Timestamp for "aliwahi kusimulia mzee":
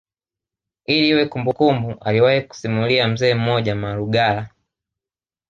2.01-3.33